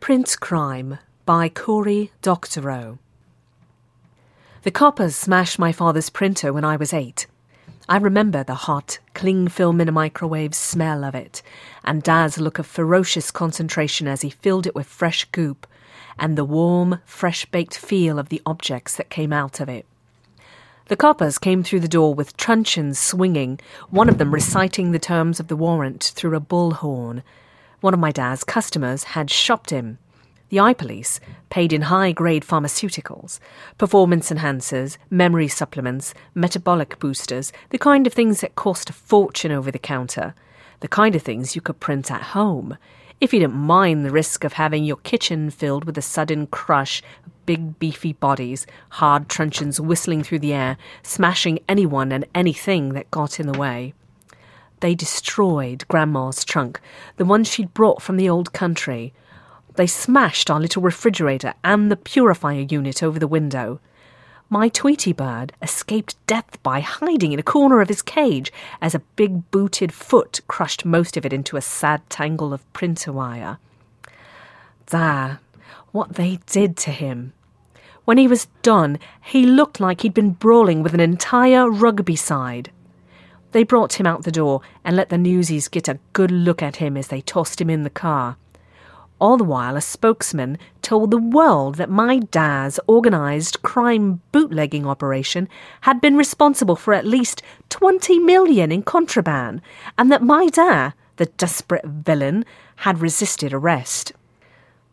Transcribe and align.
Printcrime 0.00 0.98
by 1.26 1.50
Cory 1.50 2.10
Doctorow. 2.22 2.98
The 4.62 4.70
coppers 4.70 5.14
smashed 5.14 5.58
my 5.58 5.72
father's 5.72 6.08
printer 6.08 6.54
when 6.54 6.64
I 6.64 6.76
was 6.76 6.94
eight. 6.94 7.26
I 7.86 7.98
remember 7.98 8.42
the 8.42 8.54
hot, 8.54 8.98
cling 9.12 9.48
film 9.48 9.78
in 9.78 9.90
a 9.90 9.92
microwave 9.92 10.54
smell 10.54 11.04
of 11.04 11.14
it, 11.14 11.42
and 11.84 12.02
Dad's 12.02 12.38
look 12.38 12.58
of 12.58 12.66
ferocious 12.66 13.30
concentration 13.30 14.08
as 14.08 14.22
he 14.22 14.30
filled 14.30 14.66
it 14.66 14.74
with 14.74 14.86
fresh 14.86 15.26
goop, 15.26 15.66
and 16.18 16.36
the 16.36 16.46
warm, 16.46 17.00
fresh 17.04 17.44
baked 17.44 17.76
feel 17.76 18.18
of 18.18 18.30
the 18.30 18.40
objects 18.46 18.96
that 18.96 19.10
came 19.10 19.34
out 19.34 19.60
of 19.60 19.68
it. 19.68 19.84
The 20.86 20.96
coppers 20.96 21.36
came 21.38 21.62
through 21.62 21.80
the 21.80 21.88
door 21.88 22.14
with 22.14 22.38
truncheons 22.38 22.98
swinging, 22.98 23.60
one 23.90 24.08
of 24.08 24.16
them 24.16 24.32
reciting 24.32 24.92
the 24.92 24.98
terms 24.98 25.40
of 25.40 25.48
the 25.48 25.56
warrant 25.56 26.12
through 26.16 26.34
a 26.34 26.40
bullhorn. 26.40 27.22
One 27.80 27.94
of 27.94 28.00
my 28.00 28.12
dad's 28.12 28.44
customers 28.44 29.04
had 29.04 29.30
shopped 29.30 29.70
him. 29.70 29.98
The 30.50 30.58
ink 30.58 30.78
police 30.78 31.20
paid 31.48 31.72
in 31.72 31.82
high 31.82 32.12
grade 32.12 32.44
pharmaceuticals, 32.44 33.38
performance 33.78 34.30
enhancers, 34.30 34.98
memory 35.08 35.48
supplements, 35.48 36.12
metabolic 36.34 36.98
boosters, 36.98 37.52
the 37.70 37.78
kind 37.78 38.06
of 38.06 38.12
things 38.12 38.40
that 38.40 38.56
cost 38.56 38.90
a 38.90 38.92
fortune 38.92 39.52
over 39.52 39.70
the 39.70 39.78
counter, 39.78 40.34
the 40.80 40.88
kind 40.88 41.14
of 41.14 41.22
things 41.22 41.54
you 41.54 41.62
could 41.62 41.80
print 41.80 42.10
at 42.10 42.20
home, 42.20 42.76
if 43.20 43.34
you 43.34 43.40
didn't 43.40 43.54
mind 43.54 44.04
the 44.04 44.10
risk 44.10 44.44
of 44.44 44.54
having 44.54 44.82
your 44.82 44.96
kitchen 44.96 45.50
filled 45.50 45.84
with 45.84 45.98
a 45.98 46.02
sudden 46.02 46.46
crush 46.46 47.02
of 47.26 47.46
big 47.46 47.78
beefy 47.78 48.14
bodies, 48.14 48.66
hard 48.90 49.28
truncheons 49.28 49.78
whistling 49.78 50.22
through 50.22 50.38
the 50.38 50.54
air, 50.54 50.78
smashing 51.02 51.58
anyone 51.68 52.12
and 52.12 52.26
anything 52.34 52.94
that 52.94 53.10
got 53.10 53.38
in 53.38 53.46
the 53.46 53.58
way. 53.58 53.92
They 54.80 54.94
destroyed 54.94 55.84
Grandma's 55.88 56.44
trunk, 56.44 56.80
the 57.16 57.24
one 57.24 57.44
she'd 57.44 57.74
brought 57.74 58.02
from 58.02 58.16
the 58.16 58.28
old 58.28 58.52
country, 58.52 59.12
they 59.76 59.86
smashed 59.86 60.50
our 60.50 60.60
little 60.60 60.82
refrigerator 60.82 61.54
and 61.64 61.90
the 61.90 61.96
purifier 61.96 62.66
unit 62.68 63.02
over 63.02 63.18
the 63.18 63.28
window. 63.28 63.80
My 64.48 64.68
Tweety 64.68 65.12
bird 65.12 65.52
escaped 65.62 66.16
death 66.26 66.60
by 66.62 66.80
hiding 66.80 67.32
in 67.32 67.38
a 67.38 67.44
corner 67.44 67.80
of 67.80 67.88
his 67.88 68.02
cage 68.02 68.52
as 68.82 68.94
a 68.94 69.02
big 69.16 69.50
booted 69.50 69.92
foot 69.92 70.40
crushed 70.48 70.84
most 70.84 71.16
of 71.16 71.24
it 71.24 71.32
into 71.32 71.56
a 71.56 71.62
sad 71.62 72.02
tangle 72.10 72.52
of 72.52 72.70
printer 72.72 73.12
wire. 73.12 73.58
There, 74.86 75.38
what 75.92 76.14
they 76.14 76.40
did 76.46 76.76
to 76.78 76.90
him. 76.90 77.32
When 78.04 78.18
he 78.18 78.26
was 78.26 78.48
done, 78.62 78.98
he 79.22 79.46
looked 79.46 79.78
like 79.78 80.00
he'd 80.00 80.14
been 80.14 80.32
brawling 80.32 80.82
with 80.82 80.94
an 80.94 81.00
entire 81.00 81.70
rugby 81.70 82.16
side. 82.16 82.72
They 83.52 83.64
brought 83.64 83.98
him 83.98 84.06
out 84.06 84.22
the 84.22 84.32
door 84.32 84.60
and 84.84 84.96
let 84.96 85.08
the 85.08 85.18
newsies 85.18 85.68
get 85.68 85.88
a 85.88 85.98
good 86.12 86.30
look 86.30 86.62
at 86.62 86.76
him 86.76 86.96
as 86.96 87.08
they 87.08 87.20
tossed 87.20 87.60
him 87.60 87.70
in 87.70 87.82
the 87.82 87.90
car. 87.90 88.36
All 89.20 89.36
the 89.36 89.44
while, 89.44 89.76
a 89.76 89.82
spokesman 89.82 90.56
told 90.80 91.10
the 91.10 91.18
world 91.18 91.74
that 91.74 91.90
my 91.90 92.20
dad's 92.20 92.80
organised 92.88 93.60
crime 93.60 94.22
bootlegging 94.32 94.86
operation 94.86 95.46
had 95.82 96.00
been 96.00 96.16
responsible 96.16 96.76
for 96.76 96.94
at 96.94 97.06
least 97.06 97.42
20 97.68 98.18
million 98.20 98.72
in 98.72 98.82
contraband, 98.82 99.60
and 99.98 100.10
that 100.10 100.22
my 100.22 100.46
dad, 100.46 100.94
the 101.16 101.26
desperate 101.26 101.84
villain, 101.84 102.46
had 102.76 103.02
resisted 103.02 103.52
arrest. 103.52 104.12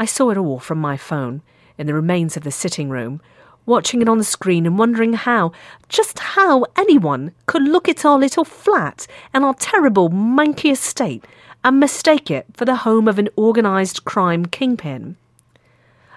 I 0.00 0.04
saw 0.04 0.30
it 0.30 0.36
all 0.36 0.58
from 0.58 0.78
my 0.78 0.96
phone, 0.96 1.42
in 1.76 1.86
the 1.86 1.94
remains 1.94 2.36
of 2.36 2.42
the 2.42 2.50
sitting 2.50 2.88
room, 2.90 3.20
watching 3.68 4.02
it 4.02 4.08
on 4.08 4.18
the 4.18 4.24
screen 4.24 4.66
and 4.66 4.78
wondering 4.78 5.12
how, 5.12 5.52
just 5.88 6.18
how 6.18 6.64
anyone 6.76 7.32
could 7.46 7.62
look 7.62 7.88
at 7.88 8.04
our 8.04 8.18
little 8.18 8.44
flat 8.44 9.06
and 9.32 9.44
our 9.44 9.54
terrible 9.54 10.08
manky 10.08 10.72
estate 10.72 11.24
and 11.62 11.78
mistake 11.78 12.30
it 12.30 12.46
for 12.54 12.64
the 12.64 12.76
home 12.76 13.06
of 13.06 13.18
an 13.18 13.28
organised 13.36 14.04
crime 14.04 14.46
kingpin. 14.46 15.16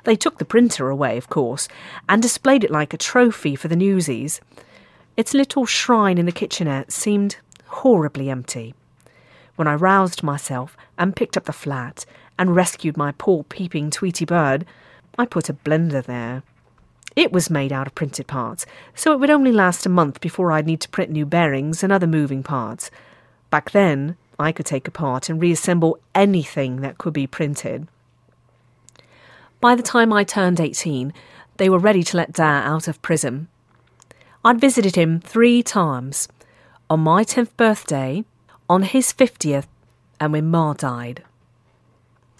They 0.04 0.16
took 0.16 0.40
the 0.40 0.46
printer 0.46 0.90
away, 0.90 1.18
of 1.18 1.30
course, 1.30 1.68
and 2.10 2.22
displayed 2.22 2.64
it 2.64 2.72
like 2.72 2.94
a 2.94 2.98
trophy 2.98 3.56
for 3.56 3.68
the 3.68 3.76
newsies. 3.76 4.42
Its 5.18 5.34
little 5.34 5.66
shrine 5.66 6.18
in 6.18 6.26
the 6.26 6.32
kitchenette 6.32 6.92
seemed 6.92 7.38
horribly 7.68 8.30
empty. 8.30 8.74
When 9.58 9.68
I 9.68 9.76
roused 9.76 10.24
myself 10.24 10.76
and 10.98 11.16
picked 11.16 11.38
up 11.38 11.46
the 11.46 11.54
flat 11.54 12.06
and 12.40 12.56
rescued 12.56 12.98
my 12.98 13.12
poor 13.12 13.44
peeping 13.44 13.92
Tweety 13.92 14.26
bird, 14.26 14.66
I 15.18 15.26
put 15.26 15.50
a 15.50 15.54
blender 15.54 16.04
there. 16.04 16.44
It 17.16 17.32
was 17.32 17.50
made 17.50 17.74
out 17.74 17.88
of 17.88 17.96
printed 17.96 18.28
parts, 18.28 18.66
so 18.96 19.12
it 19.12 19.20
would 19.20 19.30
only 19.30 19.52
last 19.52 19.86
a 19.86 19.90
month 19.90 20.22
before 20.22 20.52
I'd 20.52 20.66
need 20.66 20.82
to 20.82 20.90
print 20.90 21.12
new 21.12 21.26
bearings 21.26 21.84
and 21.84 21.92
other 21.92 22.08
moving 22.08 22.42
parts. 22.42 22.90
Back 23.50 23.72
then, 23.72 24.16
I 24.40 24.52
could 24.52 24.66
take 24.66 24.88
apart 24.88 25.30
and 25.30 25.42
reassemble 25.42 26.00
anything 26.16 26.82
that 26.82 26.98
could 26.98 27.14
be 27.14 27.28
printed. 27.28 27.88
By 29.60 29.76
the 29.76 29.84
time 29.84 30.12
I 30.12 30.24
turned 30.24 30.60
18, 30.60 31.14
they 31.58 31.70
were 31.70 31.78
ready 31.78 32.02
to 32.04 32.18
let 32.18 32.34
Dad 32.34 32.66
out 32.66 32.88
of 32.88 33.02
prison. 33.02 33.48
I'd 34.44 34.60
visited 34.60 34.96
him 34.96 35.20
three 35.20 35.62
times 35.62 36.28
on 36.90 37.02
my 37.02 37.24
10th 37.24 37.56
birthday, 37.58 38.26
on 38.68 38.84
his 38.84 39.14
50th, 39.14 39.68
and 40.20 40.34
when 40.34 40.50
Ma 40.50 40.74
died. 40.74 41.24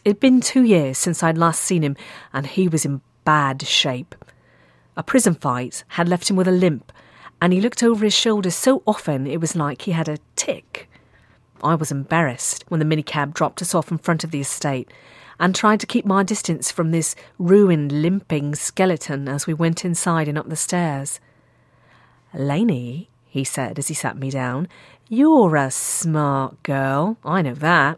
It'd 0.04 0.20
been 0.20 0.42
two 0.42 0.64
years 0.64 0.98
since 0.98 1.22
I'd 1.22 1.38
last 1.38 1.62
seen 1.62 1.84
him, 1.84 1.96
and 2.34 2.48
he 2.48 2.68
was 2.68 2.86
in 2.86 3.02
bad 3.24 3.62
shape. 3.68 4.16
A 4.98 5.04
prison 5.04 5.36
fight 5.36 5.84
had 5.90 6.10
left 6.10 6.30
him 6.30 6.36
with 6.36 6.48
a 6.48 6.52
limp, 6.52 6.92
and 7.42 7.54
he 7.54 7.62
looked 7.62 7.82
over 7.82 8.04
his 8.04 8.14
shoulder 8.14 8.52
so 8.52 8.84
often 8.86 9.26
it 9.26 9.40
was 9.40 9.56
like 9.56 9.84
he 9.84 9.92
had 9.92 10.10
a 10.10 10.20
tic. 10.36 10.90
I 11.64 11.76
was 11.76 11.92
embarrassed 11.92 12.66
when 12.68 12.80
the 12.80 12.86
minicab 12.86 13.34
dropped 13.34 13.62
us 13.62 13.74
off 13.74 13.92
in 13.92 13.98
front 13.98 14.24
of 14.24 14.32
the 14.32 14.42
estate 14.42 14.92
and 15.40 15.56
tried 15.56 15.80
to 15.80 15.88
keep 15.88 16.06
my 16.06 16.24
distance 16.24 16.72
from 16.72 16.92
this 16.92 17.16
ruined, 17.40 17.92
limping 17.92 18.54
skeleton 18.56 19.28
as 19.28 19.48
we 19.48 19.54
went 19.54 19.86
inside 19.86 20.28
and 20.28 20.38
up 20.38 20.50
the 20.50 20.56
stairs. 20.56 21.20
Lainey, 22.34 23.10
he 23.28 23.44
said 23.44 23.80
as 23.80 23.88
he 23.88 23.94
sat 23.94 24.18
me 24.18 24.30
down, 24.30 24.68
you're 25.10 25.56
a 25.56 25.72
smart 25.72 26.62
girl, 26.64 27.18
I 27.26 27.42
know 27.42 27.56
that. 27.56 27.98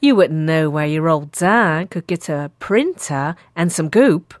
You 0.00 0.16
wouldn't 0.16 0.40
know 0.40 0.68
where 0.68 0.86
your 0.86 1.08
old 1.08 1.32
dad 1.32 1.90
could 1.90 2.06
get 2.06 2.28
a 2.28 2.50
printer 2.58 3.34
and 3.56 3.72
some 3.72 3.88
goop. 3.88 4.34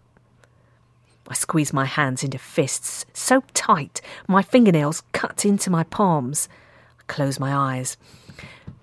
I 1.32 1.34
squeezed 1.34 1.72
my 1.72 1.86
hands 1.86 2.22
into 2.22 2.36
fists 2.36 3.06
so 3.14 3.42
tight 3.54 4.02
my 4.28 4.42
fingernails 4.42 5.02
cut 5.12 5.46
into 5.46 5.70
my 5.70 5.82
palms. 5.82 6.46
I 7.00 7.04
closed 7.10 7.40
my 7.40 7.54
eyes. 7.54 7.96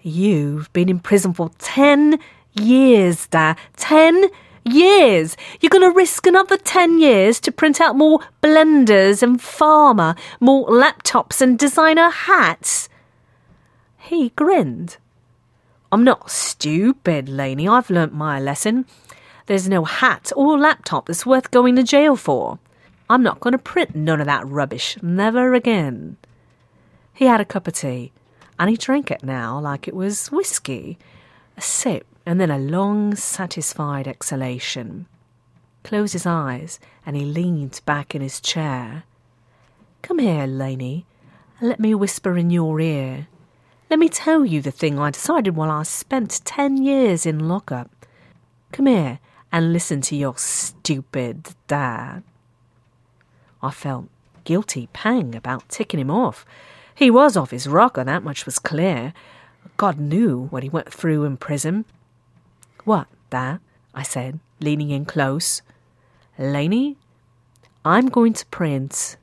You've 0.02 0.74
been 0.74 0.90
in 0.90 1.00
prison 1.00 1.36
for 1.36 1.52
10 1.60 2.18
years, 2.60 3.28
Dad. 3.28 3.56
10 3.78 4.30
years. 4.66 5.38
You're 5.62 5.70
going 5.70 5.88
to 5.88 5.96
risk 5.96 6.26
another 6.26 6.58
10 6.58 7.00
years 7.00 7.40
to 7.42 7.52
print 7.52 7.80
out 7.80 7.96
more 7.96 8.20
blenders 8.42 9.22
and 9.22 9.40
pharma, 9.40 10.18
more 10.40 10.68
laptops 10.70 11.42
and 11.42 11.60
designer 11.60 12.10
hats. 12.10 12.90
He 14.00 14.30
grinned. 14.30 14.98
I'm 15.92 16.04
not 16.04 16.32
stupid, 16.32 17.30
Lainey. 17.30 17.68
I've 17.68 17.92
learnt 17.92 18.16
my 18.16 18.40
lesson. 18.40 18.88
There's 19.50 19.68
no 19.68 19.84
hat 19.84 20.32
or 20.36 20.60
laptop 20.60 21.08
that's 21.08 21.26
worth 21.26 21.50
going 21.50 21.76
to 21.78 21.82
jail 21.82 22.16
for. 22.16 22.60
I'm 23.10 23.24
not 23.24 23.40
going 23.40 23.54
to 23.54 23.58
print 23.58 23.96
none 23.96 24.20
of 24.20 24.28
that 24.28 24.48
rubbish. 24.48 24.96
Never 25.02 25.56
again. 25.56 26.18
He 27.16 27.26
had 27.26 27.42
a 27.42 27.46
cup 27.46 27.68
of 27.68 27.74
tea 27.74 28.12
and 28.60 28.70
he 28.70 28.78
drank 28.78 29.10
it 29.10 29.24
now 29.24 29.60
like 29.60 29.88
it 29.88 29.96
was 29.96 30.32
whiskey. 30.32 31.00
A 31.58 31.62
sip, 31.62 32.06
and 32.28 32.40
then 32.40 32.52
a 32.52 32.60
long, 32.60 33.16
satisfied 33.16 34.08
exhalation. 34.08 35.08
Closed 35.84 36.14
his 36.14 36.28
eyes, 36.28 36.80
and 37.04 37.16
he 37.16 37.26
leaned 37.26 37.82
back 37.88 38.14
in 38.14 38.22
his 38.22 38.40
chair. 38.40 39.02
Come 40.04 40.20
here, 40.20 40.46
Lainey, 40.46 41.08
and 41.60 41.70
let 41.70 41.80
me 41.80 41.96
whisper 41.96 42.38
in 42.38 42.52
your 42.52 42.80
ear. 42.80 43.26
Let 43.90 43.98
me 43.98 44.10
tell 44.10 44.46
you 44.46 44.62
the 44.62 44.70
thing 44.70 45.00
I 45.00 45.10
decided 45.10 45.56
while 45.56 45.72
I 45.72 45.82
spent 45.82 46.46
ten 46.46 46.78
years 46.84 47.26
in 47.26 47.48
lockup. 47.48 47.90
Come 48.72 48.86
here 48.86 49.20
and 49.52 49.74
listen 49.74 50.02
to 50.02 50.16
your 50.16 50.38
stupid 50.38 51.50
dad. 51.68 52.24
I 53.62 53.72
felt 53.72 54.10
guilty 54.44 54.88
pang 54.94 55.36
about 55.36 55.70
ticking 55.70 56.00
him 56.00 56.12
off. 56.12 56.46
He 56.94 57.10
was 57.12 57.38
off 57.38 57.52
his 57.52 57.68
rocker, 57.68 58.04
that 58.04 58.24
much 58.24 58.46
was 58.46 58.60
clear. 58.60 59.14
God 59.78 60.00
knew 60.00 60.48
what 60.48 60.64
he 60.64 60.70
went 60.70 60.94
through 60.94 61.24
in 61.24 61.38
prison. 61.38 61.86
What, 62.84 63.08
that? 63.30 63.62
I 63.94 64.04
said, 64.04 64.40
leaning 64.60 64.90
in 64.90 65.06
close. 65.06 65.62
Lainey, 66.38 66.98
I'm 67.84 68.08
going 68.08 68.34
to 68.34 68.46
print 68.48 69.18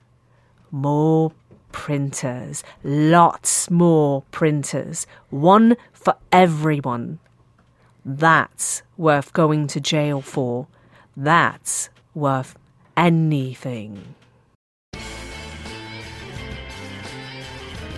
more 0.70 1.32
printers, 1.72 2.64
lots 2.82 3.70
more 3.70 4.22
printers, 4.30 5.06
one 5.30 5.76
for 5.92 6.14
everyone. 6.32 7.18
That's 8.06 8.82
worth 8.96 9.32
going 9.32 9.66
to 9.66 9.80
jail 9.80 10.20
for. 10.20 10.68
That's 11.16 11.90
worth 12.14 12.56
anything. 12.96 14.14